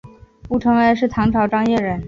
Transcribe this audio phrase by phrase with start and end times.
[0.49, 1.99] 乌承恩是唐朝张掖人。